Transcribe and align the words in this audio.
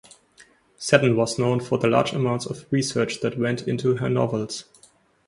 Seton 0.79 1.15
was 1.15 1.37
known 1.37 1.59
for 1.59 1.77
the 1.77 1.87
large 1.87 2.11
amounts 2.13 2.47
of 2.47 2.65
research 2.71 3.19
that 3.21 3.37
went 3.37 3.67
into 3.67 3.97
her 3.97 4.09
novels. 4.09 4.65